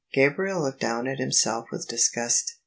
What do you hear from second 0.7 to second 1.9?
down at himself with